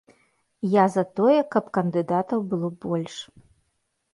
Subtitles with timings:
[0.75, 3.15] Я за тое, каб кандыдатаў было больш.